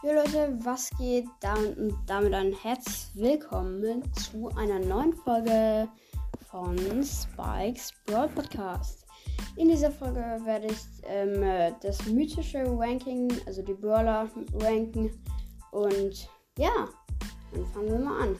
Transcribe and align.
Jo 0.00 0.12
Leute, 0.12 0.56
was 0.62 0.90
geht? 0.96 1.26
Und 1.76 1.92
damit 2.06 2.32
ein 2.32 2.52
herzlich 2.62 3.10
willkommen 3.14 4.00
zu 4.14 4.48
einer 4.54 4.78
neuen 4.78 5.12
Folge 5.12 5.88
von 6.48 6.78
Spikes 7.02 7.92
Brawl 8.06 8.28
Podcast. 8.28 9.04
In 9.56 9.68
dieser 9.68 9.90
Folge 9.90 10.20
werde 10.44 10.68
ich 10.68 10.78
ähm, 11.02 11.74
das 11.82 12.06
mythische 12.06 12.62
Ranking, 12.78 13.28
also 13.46 13.60
die 13.60 13.74
Brawler 13.74 14.30
ranken. 14.60 15.10
Und 15.72 16.28
ja, 16.56 16.88
dann 17.52 17.66
fangen 17.66 17.88
wir 17.88 17.98
mal 17.98 18.22
an. 18.22 18.36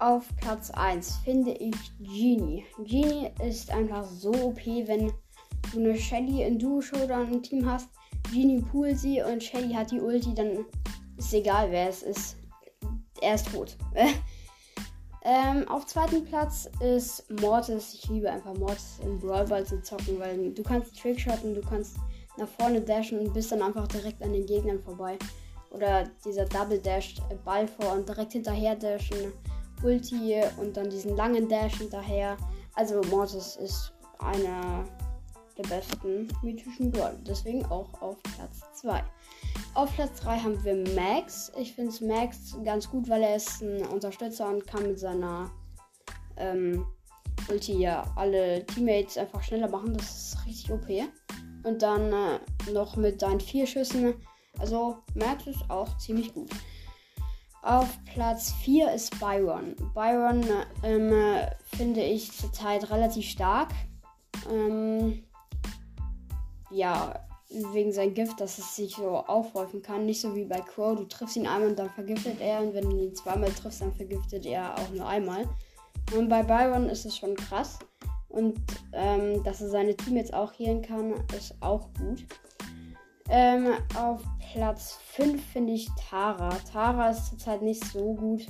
Auf 0.00 0.26
Platz 0.38 0.72
1 0.72 1.18
finde 1.18 1.52
ich 1.52 1.76
Genie. 2.00 2.64
Genie 2.78 3.30
ist 3.46 3.70
einfach 3.70 4.04
so 4.04 4.32
OP, 4.32 4.66
wenn 4.66 5.12
du 5.72 5.78
eine 5.78 5.96
Shelly 5.96 6.42
in 6.42 6.58
Duo 6.58 6.80
Showdown 6.80 7.32
im 7.32 7.42
Team 7.44 7.70
hast 7.70 7.88
Genie 8.32 8.62
poolt 8.62 8.98
sie 8.98 9.22
und 9.22 9.42
Shelly 9.42 9.72
hat 9.72 9.90
die 9.90 10.00
Ulti, 10.00 10.34
dann 10.34 10.64
ist 11.16 11.34
egal, 11.34 11.70
wer 11.70 11.88
es 11.88 12.02
ist. 12.02 12.36
Er 13.20 13.34
ist 13.34 13.52
tot. 13.52 13.76
ähm, 15.24 15.66
auf 15.68 15.86
zweiten 15.86 16.24
Platz 16.24 16.70
ist 16.80 17.28
Mortis. 17.40 17.94
Ich 17.94 18.08
liebe 18.08 18.30
einfach 18.30 18.54
Mortis 18.54 19.00
in 19.02 19.18
Brawl 19.18 19.46
Ball 19.46 19.66
zu 19.66 19.82
zocken, 19.82 20.18
weil 20.20 20.52
du 20.52 20.62
kannst 20.62 20.96
Trickshotten, 21.00 21.54
du 21.54 21.60
kannst 21.60 21.96
nach 22.36 22.48
vorne 22.48 22.80
dashen 22.80 23.18
und 23.18 23.34
bist 23.34 23.50
dann 23.50 23.62
einfach 23.62 23.88
direkt 23.88 24.22
an 24.22 24.32
den 24.32 24.46
Gegnern 24.46 24.80
vorbei. 24.80 25.18
Oder 25.70 26.04
dieser 26.24 26.44
Double 26.46 26.78
Dash, 26.78 27.16
äh, 27.30 27.34
Ball 27.44 27.66
vor 27.66 27.92
und 27.92 28.08
direkt 28.08 28.32
hinterher 28.32 28.76
dashen, 28.76 29.32
Ulti 29.82 30.40
und 30.60 30.76
dann 30.76 30.90
diesen 30.90 31.16
langen 31.16 31.48
Dash 31.48 31.78
hinterher. 31.78 32.36
Also 32.74 33.00
Mortis 33.10 33.56
ist 33.56 33.92
einer 34.18 34.84
der 35.58 35.68
besten 35.68 36.28
mythischen 36.42 36.90
Brawler. 36.90 37.18
Deswegen 37.26 37.64
auch 37.66 38.00
auf 38.00 38.16
Platz 38.22 38.60
2. 38.80 39.02
Auf 39.74 39.94
Platz 39.94 40.20
3 40.20 40.38
haben 40.38 40.64
wir 40.64 40.76
Max. 40.94 41.52
Ich 41.58 41.72
finde 41.72 41.92
Max 42.06 42.56
ganz 42.64 42.88
gut, 42.88 43.08
weil 43.08 43.22
er 43.22 43.36
ist 43.36 43.60
ein 43.62 43.86
Unterstützer 43.86 44.48
und 44.48 44.66
kann 44.66 44.84
mit 44.84 44.98
seiner 44.98 45.50
ähm, 46.36 46.86
Ulti 47.48 47.78
ja 47.78 48.04
alle 48.16 48.64
Teammates 48.66 49.18
einfach 49.18 49.42
schneller 49.42 49.68
machen. 49.68 49.96
Das 49.96 50.34
ist 50.34 50.46
richtig 50.46 50.72
OP. 50.72 50.88
Und 51.64 51.82
dann 51.82 52.12
äh, 52.12 52.70
noch 52.72 52.96
mit 52.96 53.20
seinen 53.20 53.40
vier 53.40 53.66
Schüssen. 53.66 54.14
Also 54.58 54.96
Max 55.14 55.46
ist 55.46 55.68
auch 55.68 55.96
ziemlich 55.98 56.32
gut. 56.34 56.50
Auf 57.62 57.98
Platz 58.04 58.52
4 58.62 58.92
ist 58.92 59.18
Byron. 59.18 59.74
Byron 59.94 60.44
ähm, 60.82 61.12
finde 61.76 62.02
ich 62.02 62.32
zurzeit 62.32 62.90
relativ 62.90 63.28
stark. 63.28 63.70
Ähm, 64.50 65.24
ja, 66.70 67.14
wegen 67.72 67.92
sein 67.92 68.14
Gift, 68.14 68.40
dass 68.40 68.58
es 68.58 68.76
sich 68.76 68.96
so 68.96 69.08
aufhäufen 69.08 69.82
kann. 69.82 70.04
Nicht 70.04 70.20
so 70.20 70.34
wie 70.34 70.44
bei 70.44 70.60
Crow, 70.60 70.96
du 70.96 71.04
triffst 71.04 71.36
ihn 71.36 71.46
einmal 71.46 71.70
und 71.70 71.78
dann 71.78 71.90
vergiftet 71.90 72.40
er 72.40 72.60
und 72.60 72.74
wenn 72.74 72.90
du 72.90 72.96
ihn 72.96 73.14
zweimal 73.14 73.50
triffst, 73.50 73.80
dann 73.80 73.94
vergiftet 73.94 74.44
er 74.44 74.74
auch 74.74 74.90
nur 74.90 75.06
einmal. 75.06 75.48
Und 76.16 76.28
bei 76.28 76.42
Byron 76.42 76.88
ist 76.88 77.06
es 77.06 77.16
schon 77.16 77.34
krass. 77.34 77.78
Und 78.28 78.60
ähm, 78.92 79.42
dass 79.42 79.62
er 79.62 79.70
seine 79.70 79.96
Teammates 79.96 80.32
auch 80.32 80.52
healen 80.58 80.82
kann, 80.82 81.14
ist 81.36 81.54
auch 81.60 81.88
gut. 81.98 82.26
Ähm, 83.30 83.68
auf 83.96 84.22
Platz 84.52 84.98
5 85.14 85.42
finde 85.52 85.72
ich 85.74 85.88
Tara. 86.08 86.50
Tara 86.70 87.10
ist 87.10 87.26
zurzeit 87.26 87.62
nicht 87.62 87.84
so 87.84 88.14
gut. 88.14 88.46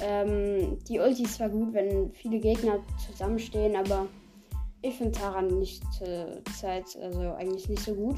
Ähm, 0.00 0.78
die 0.88 1.00
Ulti 1.00 1.24
ist 1.24 1.34
zwar 1.34 1.48
gut, 1.48 1.72
wenn 1.72 2.12
viele 2.12 2.38
Gegner 2.38 2.80
zusammenstehen, 3.06 3.76
aber 3.76 4.06
ich 4.82 4.96
finde 4.96 5.18
Tara 5.18 5.42
nicht 5.42 5.82
zur 5.92 6.42
Zeit, 6.58 6.84
also 7.02 7.20
eigentlich 7.34 7.68
nicht 7.68 7.82
so 7.82 7.94
gut. 7.94 8.16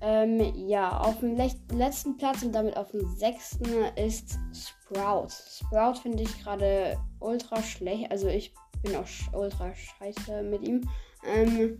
Ähm, 0.00 0.52
ja, 0.68 0.98
auf 0.98 1.20
dem 1.20 1.36
le 1.36 1.50
letzten 1.72 2.16
Platz 2.16 2.42
und 2.42 2.52
damit 2.52 2.76
auf 2.76 2.90
dem 2.90 3.06
sechsten 3.16 3.64
ist 3.96 4.38
Sprout. 4.52 5.28
Sprout 5.30 5.94
finde 6.02 6.22
ich 6.22 6.42
gerade 6.42 6.98
ultra 7.20 7.62
schlecht. 7.62 8.10
Also 8.10 8.28
ich 8.28 8.52
bin 8.82 8.94
auch 8.94 9.06
ultra 9.32 9.74
scheiße 9.74 10.42
mit 10.42 10.62
ihm. 10.62 10.82
Ähm, 11.26 11.78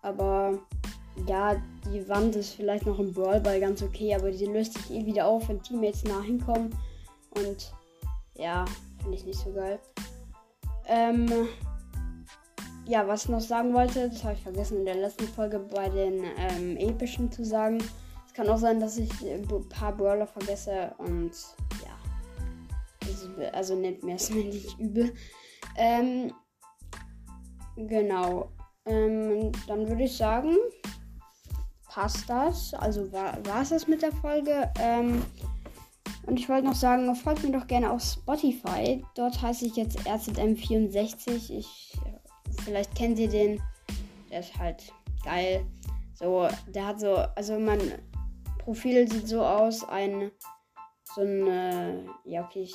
aber 0.00 0.58
ja, 1.26 1.56
die 1.92 2.08
Wand 2.08 2.36
ist 2.36 2.54
vielleicht 2.54 2.86
noch 2.86 2.98
im 2.98 3.12
Brawlball 3.12 3.60
ganz 3.60 3.82
okay, 3.82 4.14
aber 4.14 4.30
die 4.30 4.46
löst 4.46 4.74
sich 4.74 4.90
eh 4.90 5.06
wieder 5.06 5.26
auf, 5.26 5.48
wenn 5.48 5.62
Teammates 5.62 6.04
nah 6.04 6.22
hinkommen. 6.22 6.74
Und 7.36 7.72
ja, 8.34 8.64
finde 9.02 9.16
ich 9.16 9.26
nicht 9.26 9.38
so 9.38 9.52
geil. 9.52 9.78
Ähm, 10.86 11.48
ja, 12.86 13.06
was 13.06 13.24
ich 13.24 13.30
noch 13.30 13.40
sagen 13.40 13.72
wollte, 13.74 14.08
das 14.08 14.24
habe 14.24 14.34
ich 14.34 14.42
vergessen 14.42 14.78
in 14.78 14.84
der 14.84 14.96
letzten 14.96 15.28
Folge 15.28 15.58
bei 15.58 15.88
den 15.88 16.24
ähm, 16.36 16.76
epischen 16.76 17.30
zu 17.30 17.44
sagen. 17.44 17.78
Es 18.26 18.34
kann 18.34 18.48
auch 18.48 18.58
sein, 18.58 18.80
dass 18.80 18.96
ich 18.96 19.10
ein 19.22 19.46
paar 19.68 19.92
Brawler 19.92 20.26
vergesse 20.26 20.94
und 20.98 21.32
ja. 21.84 21.96
Also, 23.06 23.28
also 23.52 23.74
nehmt 23.76 24.02
mir 24.02 24.16
es 24.16 24.30
mir 24.30 24.44
nicht 24.44 24.78
übel. 24.78 25.12
Ähm, 25.76 26.32
genau. 27.76 28.50
Ähm, 28.84 29.52
dann 29.68 29.88
würde 29.88 30.04
ich 30.04 30.16
sagen, 30.16 30.56
passt 31.88 32.28
das. 32.28 32.74
Also 32.74 33.12
war 33.12 33.62
es 33.62 33.68
das 33.68 33.86
mit 33.86 34.02
der 34.02 34.12
Folge. 34.12 34.70
Ähm, 34.80 35.22
und 36.26 36.38
ich 36.38 36.48
wollte 36.48 36.66
noch 36.66 36.74
sagen, 36.74 37.14
folgt 37.14 37.42
mir 37.42 37.52
doch 37.52 37.66
gerne 37.66 37.90
auf 37.90 38.02
Spotify. 38.02 39.04
Dort 39.14 39.40
heiße 39.42 39.66
ich 39.66 39.76
jetzt 39.76 39.98
RZM64. 40.00 41.50
Ich 41.50 41.92
Vielleicht 42.64 42.94
kennt 42.94 43.18
ihr 43.18 43.28
den. 43.28 43.60
Der 44.30 44.40
ist 44.40 44.56
halt 44.58 44.92
geil. 45.24 45.64
So, 46.14 46.48
der 46.68 46.86
hat 46.86 47.00
so, 47.00 47.14
also 47.14 47.58
mein 47.58 47.80
Profil 48.58 49.08
sieht 49.08 49.28
so 49.28 49.44
aus, 49.44 49.86
ein 49.88 50.30
so 51.14 51.22
ein, 51.22 51.46
äh, 51.46 51.94
ja 52.24 52.44
okay, 52.44 52.62
ich, 52.62 52.74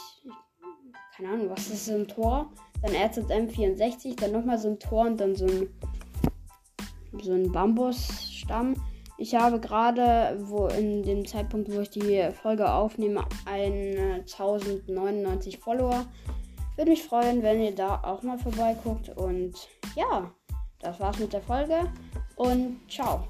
keine 1.16 1.30
Ahnung, 1.30 1.50
was 1.50 1.70
ist 1.70 1.86
so 1.86 1.96
ein 1.96 2.08
Tor? 2.08 2.52
Dann 2.82 2.92
RZM64, 2.92 4.16
dann 4.16 4.32
nochmal 4.32 4.60
so 4.60 4.70
ein 4.70 4.80
Tor 4.80 5.08
und 5.08 5.20
dann 5.20 5.36
so 5.36 5.46
ein, 5.46 5.68
so 7.22 7.34
ein 7.34 7.52
Bambusstamm. 7.52 8.76
Ich 9.18 9.34
habe 9.34 9.60
gerade, 9.60 10.38
wo 10.42 10.68
in 10.68 11.02
dem 11.02 11.26
Zeitpunkt, 11.26 11.74
wo 11.74 11.80
ich 11.80 11.90
die 11.90 12.30
Folge 12.34 12.72
aufnehme, 12.72 13.26
1099 13.46 15.58
Follower. 15.58 16.06
Würde 16.78 16.92
mich 16.92 17.04
freuen, 17.04 17.42
wenn 17.42 17.60
ihr 17.60 17.74
da 17.74 18.02
auch 18.04 18.22
mal 18.22 18.38
vorbeiguckt. 18.38 19.10
Und 19.18 19.56
ja, 19.96 20.32
das 20.80 21.00
war's 21.00 21.18
mit 21.18 21.34
der 21.34 21.42
Folge. 21.42 21.92
Und 22.36 22.80
ciao. 22.88 23.28